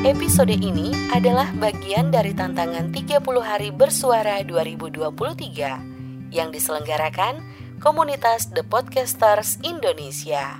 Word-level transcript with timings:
Episode 0.00 0.56
ini 0.56 0.96
adalah 1.12 1.52
bagian 1.60 2.08
dari 2.08 2.32
tantangan 2.32 2.88
30 2.88 3.20
hari 3.44 3.68
bersuara 3.68 4.40
2023 4.40 6.32
yang 6.32 6.48
diselenggarakan 6.48 7.44
komunitas 7.84 8.48
The 8.48 8.64
Podcasters 8.64 9.60
Indonesia. 9.60 10.56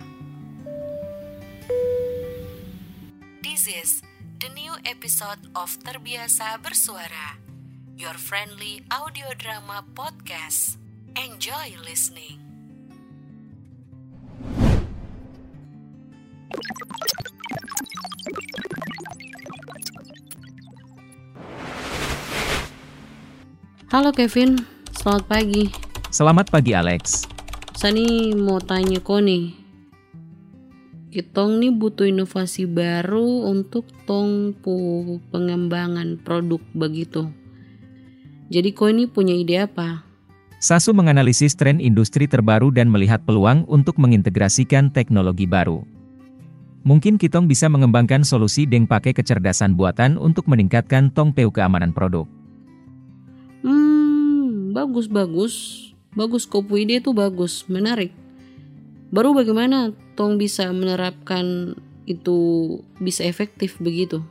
This 3.41 3.65
is 3.65 4.05
the 4.45 4.53
new 4.53 4.77
episode 4.85 5.41
of 5.57 5.73
Terbiasa 5.89 6.61
Bersuara, 6.61 7.41
your 7.97 8.21
friendly 8.21 8.85
audio 8.93 9.33
drama 9.41 9.89
podcast. 9.97 10.77
Enjoy 11.17 11.81
listening. 11.81 12.45
Halo 23.91 24.15
Kevin, 24.15 24.55
selamat 24.95 25.27
pagi. 25.27 25.67
Selamat 26.15 26.47
pagi 26.47 26.79
Alex. 26.79 27.27
Sani 27.75 28.31
mau 28.39 28.63
tanya 28.63 29.03
kau 29.03 29.19
nih. 29.19 29.51
Kitong 31.11 31.59
nih 31.59 31.75
butuh 31.75 32.07
inovasi 32.07 32.71
baru 32.71 33.51
untuk 33.51 33.91
tong 34.07 34.55
pu 34.63 35.19
pengembangan 35.35 36.23
produk 36.23 36.63
begitu. 36.71 37.35
Jadi 38.47 38.71
kau 38.71 38.95
ini 38.95 39.11
punya 39.11 39.35
ide 39.35 39.67
apa? 39.67 40.07
Sasu 40.63 40.95
menganalisis 40.95 41.59
tren 41.59 41.83
industri 41.83 42.31
terbaru 42.31 42.71
dan 42.71 42.95
melihat 42.95 43.27
peluang 43.27 43.67
untuk 43.67 43.99
mengintegrasikan 43.99 44.95
teknologi 44.95 45.51
baru. 45.51 45.83
Mungkin 46.87 47.19
kitong 47.19 47.51
bisa 47.51 47.67
mengembangkan 47.67 48.23
solusi 48.23 48.71
dengan 48.71 48.87
pakai 48.87 49.19
kecerdasan 49.19 49.75
buatan 49.75 50.15
untuk 50.15 50.47
meningkatkan 50.47 51.11
tong 51.11 51.35
peu 51.35 51.51
keamanan 51.51 51.91
produk. 51.91 52.31
Bagus 54.81 55.13
bagus. 55.13 55.55
Bagus 56.17 56.49
kopu 56.49 56.81
ide 56.81 57.05
itu 57.05 57.13
bagus, 57.13 57.69
menarik. 57.69 58.17
Baru 59.13 59.37
bagaimana 59.37 59.93
tong 60.17 60.41
bisa 60.41 60.73
menerapkan 60.73 61.77
itu 62.09 62.39
bisa 62.97 63.21
efektif 63.29 63.77
begitu? 63.77 64.25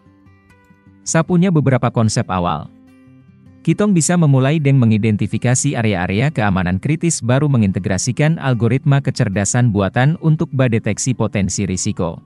Saya 1.06 1.22
punya 1.22 1.54
beberapa 1.54 1.94
konsep 1.94 2.26
awal. 2.34 2.66
Kitong 3.62 3.94
bisa 3.94 4.18
memulai 4.18 4.58
dengan 4.58 4.90
mengidentifikasi 4.90 5.78
area-area 5.78 6.34
keamanan 6.34 6.82
kritis 6.82 7.22
baru 7.22 7.46
mengintegrasikan 7.46 8.42
algoritma 8.42 9.06
kecerdasan 9.06 9.70
buatan 9.70 10.18
untuk 10.18 10.50
mendeteksi 10.50 11.14
potensi 11.14 11.70
risiko. 11.70 12.18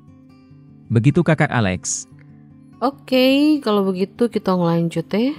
Begitu 0.87 1.27
kakak 1.27 1.51
Alex. 1.51 2.07
Oke, 2.79 3.59
kalau 3.59 3.83
begitu 3.83 4.31
kita 4.31 4.55
lanjut 4.55 5.11
ya. 5.11 5.35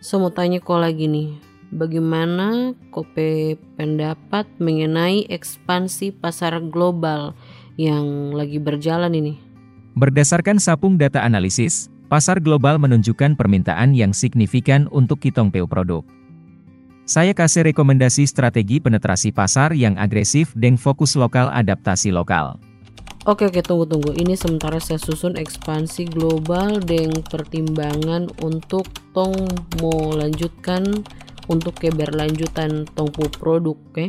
Saya 0.00 0.24
mau 0.24 0.32
tanya 0.32 0.64
kau 0.64 0.80
lagi 0.80 1.10
nih, 1.10 1.47
bagaimana 1.72 2.72
kope 2.90 3.60
pendapat 3.76 4.48
mengenai 4.58 5.28
ekspansi 5.28 6.16
pasar 6.16 6.58
global 6.64 7.36
yang 7.76 8.32
lagi 8.34 8.58
berjalan 8.58 9.12
ini? 9.14 9.34
Berdasarkan 9.98 10.62
sapung 10.62 10.94
data 10.94 11.24
analisis, 11.26 11.90
pasar 12.06 12.38
global 12.38 12.78
menunjukkan 12.78 13.34
permintaan 13.34 13.92
yang 13.92 14.14
signifikan 14.14 14.86
untuk 14.94 15.20
kitong 15.20 15.50
peu 15.50 15.66
produk. 15.66 16.06
Saya 17.08 17.32
kasih 17.32 17.64
rekomendasi 17.72 18.28
strategi 18.28 18.84
penetrasi 18.84 19.32
pasar 19.32 19.72
yang 19.72 19.96
agresif 19.96 20.52
dan 20.52 20.76
fokus 20.76 21.16
lokal 21.16 21.48
adaptasi 21.48 22.12
lokal. 22.12 22.60
Oke 23.24 23.48
oke 23.48 23.60
tunggu 23.60 23.84
tunggu 23.84 24.12
ini 24.16 24.36
sementara 24.36 24.80
saya 24.80 25.00
susun 25.00 25.36
ekspansi 25.36 26.08
global 26.08 26.80
dengan 26.80 27.20
pertimbangan 27.28 28.28
untuk 28.44 28.88
tong 29.12 29.48
mau 29.84 30.16
lanjutkan 30.16 31.04
untuk 31.48 31.74
keberlanjutan 31.80 32.86
tongpu 32.92 33.26
produk 33.34 33.74
oke 33.74 34.06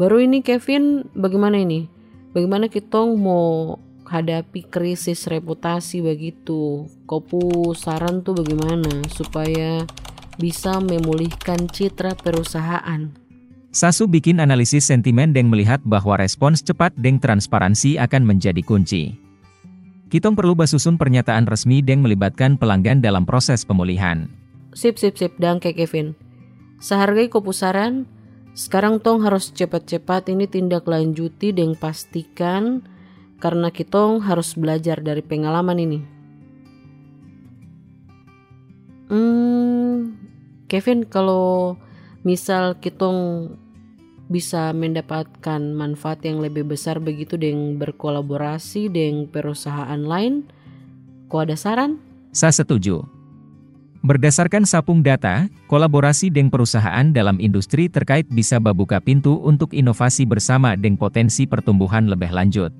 baru 0.00 0.24
ini 0.24 0.40
Kevin 0.40 1.10
bagaimana 1.12 1.60
ini 1.60 1.90
bagaimana 2.32 2.70
kita 2.70 3.02
mau 3.04 3.76
hadapi 4.06 4.70
krisis 4.70 5.26
reputasi 5.26 6.00
begitu 6.00 6.86
kopu 7.10 7.74
saran 7.74 8.22
tuh 8.22 8.38
bagaimana 8.38 9.02
supaya 9.10 9.82
bisa 10.38 10.78
memulihkan 10.78 11.66
citra 11.66 12.14
perusahaan 12.14 13.26
Sasu 13.76 14.08
bikin 14.08 14.40
analisis 14.40 14.88
sentimen 14.88 15.36
dan 15.36 15.52
melihat 15.52 15.84
bahwa 15.84 16.16
respons 16.16 16.64
cepat 16.64 16.96
dan 16.96 17.20
transparansi 17.20 18.00
akan 18.00 18.24
menjadi 18.24 18.64
kunci. 18.64 19.12
Kitong 20.08 20.32
perlu 20.32 20.56
basusun 20.56 20.96
pernyataan 20.96 21.44
resmi 21.44 21.84
dan 21.84 22.00
melibatkan 22.00 22.56
pelanggan 22.56 23.04
dalam 23.04 23.28
proses 23.28 23.68
pemulihan. 23.68 24.32
Sip 24.76 25.00
sip 25.00 25.16
sip 25.16 25.32
dan 25.40 25.56
kayak 25.56 25.80
Kevin. 25.80 26.12
Sehargai 26.84 27.32
kopusaran, 27.32 28.04
sekarang 28.52 29.00
tong 29.00 29.24
harus 29.24 29.48
cepat-cepat 29.48 30.28
ini 30.28 30.44
tindak 30.44 30.84
lanjuti 30.84 31.56
dan 31.56 31.72
pastikan 31.72 32.84
karena 33.40 33.72
kitong 33.72 34.20
harus 34.20 34.52
belajar 34.52 35.00
dari 35.00 35.24
pengalaman 35.24 35.80
ini. 35.80 36.00
Hmm, 39.08 40.12
Kevin 40.68 41.08
kalau 41.08 41.80
misal 42.20 42.76
kitong 42.76 43.56
bisa 44.28 44.74
mendapatkan 44.76 45.62
manfaat 45.72 46.20
yang 46.26 46.44
lebih 46.44 46.68
besar 46.68 47.00
begitu 47.00 47.40
dengan 47.40 47.80
berkolaborasi 47.80 48.92
dengan 48.92 49.30
perusahaan 49.30 50.02
lain? 50.04 50.44
Kau 51.32 51.40
ada 51.40 51.56
saran? 51.56 51.96
Saya 52.36 52.52
setuju. 52.52 53.15
Berdasarkan 54.06 54.62
sapung 54.62 55.02
data, 55.02 55.50
kolaborasi 55.66 56.30
dengan 56.30 56.54
perusahaan 56.54 57.10
dalam 57.10 57.42
industri 57.42 57.90
terkait 57.90 58.30
bisa 58.30 58.62
membuka 58.62 59.02
pintu 59.02 59.42
untuk 59.42 59.74
inovasi 59.74 60.22
bersama 60.22 60.78
dengan 60.78 60.94
potensi 60.94 61.42
pertumbuhan 61.42 62.06
lebih 62.06 62.30
lanjut. 62.30 62.70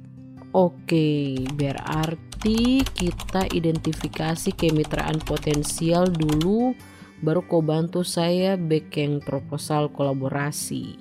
Oke, 0.55 1.43
berarti 1.59 2.79
kita 2.95 3.51
identifikasi 3.51 4.55
kemitraan 4.55 5.19
potensial 5.27 6.07
dulu, 6.07 6.79
baru 7.19 7.43
kau 7.43 7.59
bantu 7.59 8.07
saya 8.07 8.55
bikin 8.55 9.19
proposal 9.19 9.91
kolaborasi. 9.91 10.95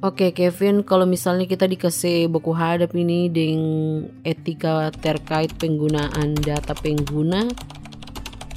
Oke 0.00 0.32
Kevin, 0.32 0.80
kalau 0.88 1.04
misalnya 1.04 1.44
kita 1.44 1.68
dikasih 1.68 2.32
buku 2.32 2.56
hadap 2.56 2.96
ini 2.96 3.28
dengan 3.28 4.08
etika 4.24 4.88
terkait 5.04 5.52
penggunaan 5.60 6.32
data 6.40 6.72
pengguna, 6.72 7.48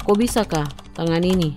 kok 0.02 0.16
bisakah 0.18 0.66
tangan 0.96 1.22
ini? 1.22 1.56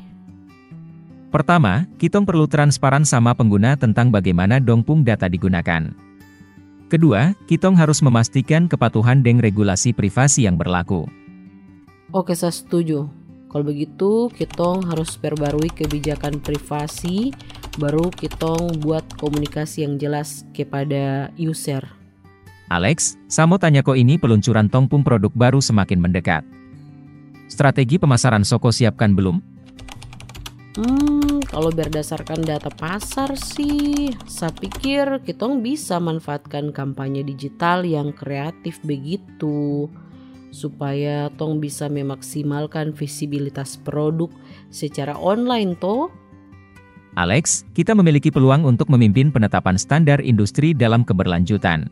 Pertama, 1.34 1.90
kita 1.98 2.22
perlu 2.22 2.46
transparan 2.46 3.02
sama 3.02 3.34
pengguna 3.34 3.74
tentang 3.74 4.14
bagaimana 4.14 4.62
dongpung 4.62 5.02
data 5.02 5.26
digunakan. 5.26 5.90
Kedua, 6.94 7.34
kita 7.50 7.74
harus 7.74 8.06
memastikan 8.06 8.70
kepatuhan 8.70 9.26
dengan 9.26 9.42
regulasi 9.42 9.98
privasi 9.98 10.46
yang 10.46 10.62
berlaku. 10.62 11.10
Oke, 12.14 12.38
saya 12.38 12.54
setuju. 12.54 13.10
Kalau 13.50 13.66
begitu, 13.66 14.30
kita 14.30 14.86
harus 14.86 15.18
perbarui 15.18 15.74
kebijakan 15.74 16.38
privasi 16.38 17.34
baru 17.82 18.14
kita 18.14 18.78
buat 18.86 19.02
komunikasi 19.18 19.90
yang 19.90 19.98
jelas 19.98 20.46
kepada 20.54 21.34
user. 21.38 21.82
Alex, 22.70 23.18
Samo 23.26 23.58
tanya 23.58 23.82
kok 23.82 23.98
ini 23.98 24.22
peluncuran 24.22 24.70
Tongpung 24.70 25.02
produk 25.02 25.34
baru 25.34 25.62
semakin 25.62 25.98
mendekat. 25.98 26.46
Strategi 27.54 28.02
pemasaran 28.02 28.42
Soko 28.42 28.74
siapkan 28.74 29.14
belum? 29.14 29.38
Hmm, 30.74 31.38
kalau 31.46 31.70
berdasarkan 31.70 32.42
data 32.42 32.74
pasar 32.74 33.38
sih, 33.38 34.10
saya 34.26 34.50
pikir 34.58 35.22
kita 35.22 35.46
bisa 35.62 36.02
manfaatkan 36.02 36.74
kampanye 36.74 37.22
digital 37.22 37.86
yang 37.86 38.10
kreatif 38.10 38.82
begitu 38.82 39.86
supaya 40.50 41.30
tong 41.38 41.62
bisa 41.62 41.86
memaksimalkan 41.94 42.90
visibilitas 42.94 43.78
produk 43.78 44.34
secara 44.74 45.14
online 45.18 45.78
toh 45.78 46.10
Alex, 47.14 47.62
kita 47.78 47.94
memiliki 47.94 48.34
peluang 48.34 48.66
untuk 48.66 48.90
memimpin 48.90 49.30
penetapan 49.30 49.78
standar 49.78 50.18
industri 50.26 50.74
dalam 50.74 51.06
keberlanjutan. 51.06 51.86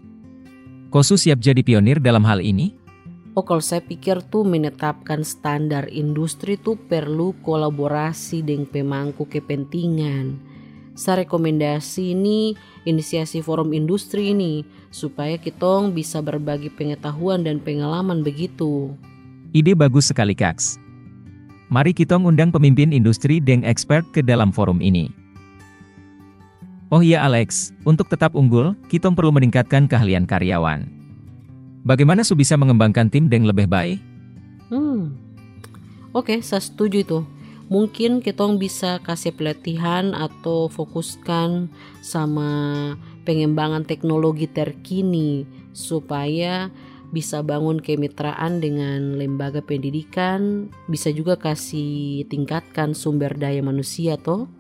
Kosu 0.90 1.14
siap 1.14 1.38
jadi 1.38 1.62
pionir 1.62 2.02
dalam 2.02 2.26
hal 2.26 2.42
ini? 2.42 2.81
Oh 3.32 3.48
kalau 3.48 3.64
saya 3.64 3.80
pikir 3.80 4.20
tuh 4.28 4.44
menetapkan 4.44 5.24
standar 5.24 5.88
industri 5.88 6.60
tuh 6.60 6.76
perlu 6.76 7.32
kolaborasi 7.48 8.44
dengan 8.44 8.68
pemangku 8.68 9.24
kepentingan. 9.24 10.36
Saya 11.00 11.24
rekomendasi 11.24 12.12
ini 12.12 12.60
inisiasi 12.84 13.40
forum 13.40 13.72
industri 13.72 14.36
ini 14.36 14.68
supaya 14.92 15.40
kita 15.40 15.88
bisa 15.96 16.20
berbagi 16.20 16.68
pengetahuan 16.76 17.48
dan 17.48 17.64
pengalaman 17.64 18.20
begitu. 18.20 18.92
Ide 19.56 19.80
bagus 19.80 20.12
sekali 20.12 20.36
Kaks. 20.36 20.76
Mari 21.72 21.96
kita 21.96 22.20
undang 22.20 22.52
pemimpin 22.52 22.92
industri 22.92 23.40
dan 23.40 23.64
expert 23.64 24.04
ke 24.12 24.20
dalam 24.20 24.52
forum 24.52 24.84
ini. 24.84 25.08
Oh 26.92 27.00
iya 27.00 27.24
Alex, 27.24 27.72
untuk 27.88 28.12
tetap 28.12 28.36
unggul, 28.36 28.76
kita 28.92 29.08
perlu 29.08 29.32
meningkatkan 29.32 29.88
keahlian 29.88 30.28
karyawan. 30.28 31.01
Bagaimana 31.82 32.22
Su 32.22 32.38
bisa 32.38 32.54
mengembangkan 32.62 33.10
tim 33.10 33.26
dengan 33.26 33.50
lebih 33.50 33.66
baik? 33.66 33.98
Hmm, 34.70 35.18
oke, 36.14 36.30
okay, 36.30 36.40
saya 36.46 36.62
setuju 36.62 37.02
itu. 37.02 37.20
Mungkin 37.72 38.20
kita 38.20 38.46
bisa 38.60 39.00
kasih 39.00 39.32
pelatihan 39.34 40.12
atau 40.14 40.68
fokuskan 40.68 41.72
sama 42.04 42.52
pengembangan 43.24 43.88
teknologi 43.88 44.46
terkini 44.46 45.48
supaya 45.72 46.68
bisa 47.16 47.40
bangun 47.44 47.80
kemitraan 47.80 48.60
dengan 48.60 49.16
lembaga 49.16 49.64
pendidikan, 49.64 50.68
bisa 50.92 51.10
juga 51.16 51.40
kasih 51.40 52.28
tingkatkan 52.28 52.92
sumber 52.92 53.34
daya 53.40 53.64
manusia 53.64 54.20
toh. 54.20 54.52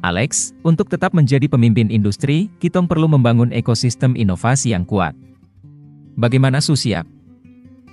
Alex, 0.00 0.54
untuk 0.62 0.88
tetap 0.88 1.10
menjadi 1.10 1.50
pemimpin 1.50 1.90
industri, 1.90 2.48
kita 2.62 2.78
perlu 2.86 3.10
membangun 3.10 3.50
ekosistem 3.50 4.14
inovasi 4.14 4.70
yang 4.72 4.86
kuat. 4.86 5.27
Bagaimana 6.18 6.58
Su 6.58 6.74
siap? 6.74 7.06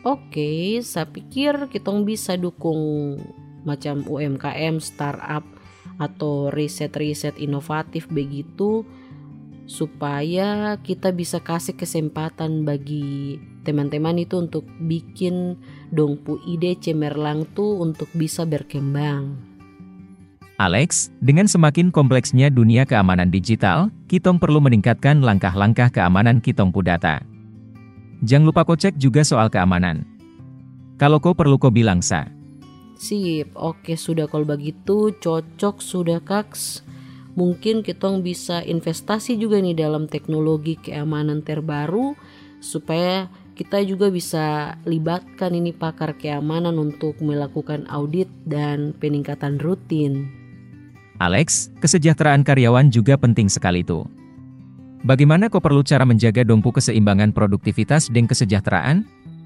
Oke, 0.01 0.81
saya 0.81 1.05
pikir 1.05 1.69
kita 1.69 1.93
bisa 2.01 2.33
dukung 2.33 3.21
macam 3.61 4.01
UMKM, 4.01 4.81
startup, 4.81 5.45
atau 6.01 6.49
riset-riset 6.49 7.37
inovatif 7.37 8.09
begitu 8.09 8.81
supaya 9.69 10.77
kita 10.81 11.09
bisa 11.13 11.41
kasih 11.41 11.73
kesempatan 11.77 12.65
bagi 12.65 13.37
teman-teman 13.65 14.21
itu 14.21 14.37
untuk 14.41 14.65
bikin 14.81 15.57
dongpu 15.89 16.37
ide 16.45 16.77
cemerlang 16.77 17.45
tuh 17.53 17.81
untuk 17.81 18.09
bisa 18.13 18.45
berkembang. 18.45 19.37
Alex, 20.61 21.13
dengan 21.19 21.45
semakin 21.45 21.93
kompleksnya 21.93 22.47
dunia 22.49 22.89
keamanan 22.89 23.29
digital, 23.29 23.91
Kitong 24.09 24.41
perlu 24.41 24.63
meningkatkan 24.63 25.19
langkah-langkah 25.19 25.91
keamanan 25.91 26.39
Kitong 26.39 26.71
data. 26.81 27.34
Jangan 28.25 28.49
lupa 28.49 28.65
kau 28.65 28.73
cek 28.73 28.97
juga 28.97 29.21
soal 29.21 29.53
keamanan. 29.53 30.01
Kalau 30.97 31.21
kau 31.21 31.37
perlu 31.37 31.61
kau 31.61 31.69
bilang 31.69 32.01
sa. 32.01 32.25
Sip, 32.97 33.53
oke 33.53 33.93
sudah 33.93 34.25
kalau 34.25 34.49
begitu 34.49 35.13
cocok 35.21 35.77
sudah 35.77 36.17
kaks. 36.25 36.81
Mungkin 37.37 37.85
kita 37.85 38.09
bisa 38.25 38.65
investasi 38.65 39.37
juga 39.37 39.61
nih 39.61 39.77
dalam 39.77 40.09
teknologi 40.09 40.73
keamanan 40.79 41.45
terbaru 41.45 42.17
supaya 42.63 43.29
kita 43.53 43.85
juga 43.85 44.09
bisa 44.09 44.75
libatkan 44.89 45.53
ini 45.53 45.75
pakar 45.75 46.17
keamanan 46.17 46.81
untuk 46.81 47.21
melakukan 47.21 47.85
audit 47.93 48.31
dan 48.47 48.95
peningkatan 48.97 49.61
rutin. 49.61 50.31
Alex, 51.21 51.69
kesejahteraan 51.77 52.41
karyawan 52.41 52.89
juga 52.89 53.15
penting 53.15 53.47
sekali 53.47 53.85
tuh. 53.85 54.24
Bagaimana 55.03 55.51
kau 55.51 55.59
perlu 55.59 55.83
cara 55.83 56.07
menjaga 56.07 56.45
dompu 56.47 56.71
keseimbangan 56.71 57.35
produktivitas 57.35 58.07
dan 58.13 58.29
kesejahteraan? 58.29 59.03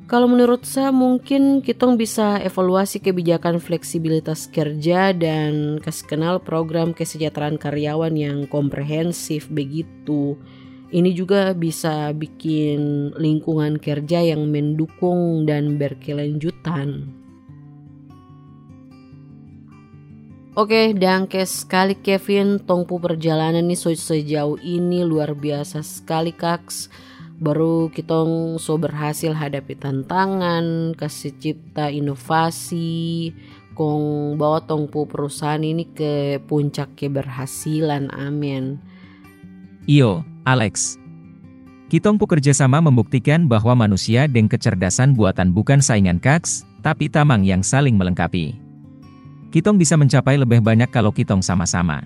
Kalau 0.10 0.25
menurut 0.25 0.66
saya 0.66 0.90
mungkin 0.90 1.62
kita 1.62 1.86
bisa 1.94 2.42
evaluasi 2.42 2.98
kebijakan 2.98 3.62
fleksibilitas 3.62 4.50
kerja 4.50 5.13
dan 5.13 5.78
kasih 5.78 6.06
kenal 6.10 6.42
program 6.42 6.98
kesejahteraan 6.98 7.62
karyawan 7.62 8.18
yang 8.18 8.50
komprehensif 8.50 9.46
begitu. 9.54 10.34
Ini 10.90 11.13
juga 11.13 11.54
bisa 11.54 12.10
bikin 12.18 13.13
lingkungan 13.22 13.78
kerja 13.78 14.25
yang 14.25 14.50
mendukung 14.50 15.46
dan 15.46 15.78
berkelanjutan. 15.78 17.19
Oke, 20.59 20.91
dangke 20.91 21.47
sekali 21.47 21.95
Kevin, 21.95 22.59
tongpu 22.59 23.00
perjalanan 23.00 23.63
nih 23.63 23.79
sejauh 23.79 24.59
ini 24.59 25.07
luar 25.07 25.31
biasa 25.31 25.79
sekali 25.79 26.35
kaks. 26.35 26.91
Baru 27.39 27.88
kita 27.88 28.27
so 28.59 28.75
berhasil 28.75 29.31
hadapi 29.31 29.79
tantangan 29.79 30.91
kasih 31.00 31.31
cipta 31.39 31.88
inovasi 31.88 33.31
kong 33.71 34.35
bawa 34.35 34.59
tongpu 34.67 35.07
perusahaan 35.07 35.63
ini 35.63 35.88
ke 35.95 36.44
puncak 36.44 36.91
keberhasilan. 37.00 38.12
Amin. 38.12 38.83
Iyo 39.88 40.27
Alex. 40.44 41.00
Kitong 41.88 42.19
kerja 42.19 42.51
sama 42.51 42.83
membuktikan 42.83 43.47
bahwa 43.47 43.79
manusia 43.79 44.27
dan 44.27 44.51
kecerdasan 44.51 45.15
buatan 45.15 45.55
bukan 45.55 45.79
saingan 45.79 46.19
kaks, 46.19 46.67
tapi 46.83 47.07
tamang 47.07 47.47
yang 47.47 47.63
saling 47.63 47.95
melengkapi. 47.95 48.69
Kitong 49.50 49.81
bisa 49.81 49.98
mencapai 49.98 50.38
lebih 50.38 50.62
banyak 50.62 50.94
kalau 50.94 51.10
kitong 51.10 51.42
sama-sama. 51.42 52.06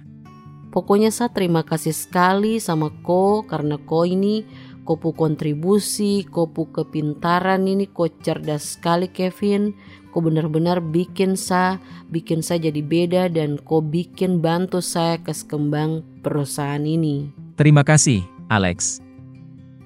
Pokoknya 0.71 1.11
saya 1.13 1.29
terima 1.29 1.61
kasih 1.61 1.93
sekali 1.93 2.57
sama 2.57 2.89
Ko 3.03 3.43
karena 3.45 3.77
Ko 3.77 4.07
ini 4.07 4.47
kopu 4.83 5.15
kontribusi, 5.15 6.27
kopu 6.27 6.69
kepintaran 6.71 7.65
ini 7.65 7.87
kok 7.87 8.19
cerdas 8.21 8.75
sekali 8.77 9.09
Kevin. 9.11 9.73
Kau 10.13 10.21
benar-benar 10.21 10.77
bikin 10.93 11.33
saya, 11.33 11.81
bikin 12.13 12.45
saya 12.45 12.69
jadi 12.69 12.81
beda 12.85 13.23
dan 13.33 13.57
kau 13.57 13.81
bikin 13.81 14.45
bantu 14.45 14.77
saya 14.77 15.17
ke 15.17 15.33
kembang 15.49 16.05
perusahaan 16.21 16.85
ini. 16.85 17.33
Terima 17.57 17.81
kasih, 17.81 18.21
Alex. 18.45 19.01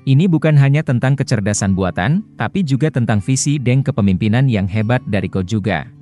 Ini 0.04 0.28
bukan 0.28 0.60
hanya 0.60 0.84
tentang 0.84 1.16
kecerdasan 1.16 1.76
buatan, 1.76 2.28
tapi 2.36 2.60
juga 2.64 2.92
tentang 2.92 3.24
visi 3.24 3.56
dan 3.56 3.80
kepemimpinan 3.84 4.52
yang 4.52 4.68
hebat 4.68 5.00
dari 5.08 5.32
kau 5.32 5.44
juga. 5.44 5.97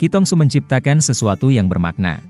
Kitong 0.00 0.24
su 0.24 0.32
menciptakan 0.32 1.04
sesuatu 1.04 1.52
yang 1.52 1.68
bermakna. 1.68 2.24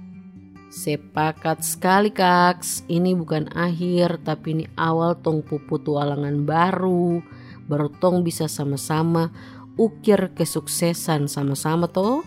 Sepakat 0.75 1.62
sekali 1.62 2.11
kaks, 2.11 2.82
ini 2.90 3.14
bukan 3.14 3.46
akhir 3.55 4.26
tapi 4.26 4.58
ini 4.58 4.67
awal 4.75 5.14
tong 5.22 5.38
pupu 5.46 5.78
tualangan 5.78 6.43
baru. 6.43 7.22
Baru 7.70 7.87
tong 8.02 8.26
bisa 8.26 8.50
sama-sama 8.50 9.31
ukir 9.78 10.34
kesuksesan 10.34 11.31
sama-sama 11.31 11.87
toh. 11.87 12.26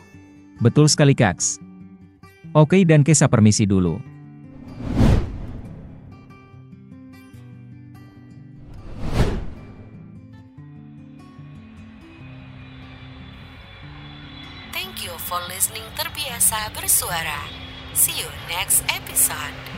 Betul 0.63 0.87
sekali 0.87 1.11
kaks. 1.11 1.59
Oke 2.55 2.79
dan 2.87 3.03
Kesa 3.03 3.27
permisi 3.27 3.67
dulu. 3.67 4.12
You 15.03 15.19
for 15.19 15.44
listening 15.51 15.83
terbiasa 16.00 16.71
bersuara. 16.71 17.44
See 17.91 18.23
you 18.23 18.29
next 18.47 18.88
episode. 18.88 19.72